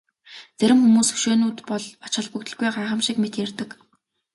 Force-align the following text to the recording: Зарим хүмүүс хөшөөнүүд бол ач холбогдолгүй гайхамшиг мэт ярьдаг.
Зарим 0.59 0.79
хүмүүс 0.83 1.09
хөшөөнүүд 1.11 1.57
бол 1.69 1.85
ач 2.05 2.13
холбогдолгүй 2.17 2.67
гайхамшиг 2.77 3.17
мэт 3.19 3.35
ярьдаг. 3.45 3.69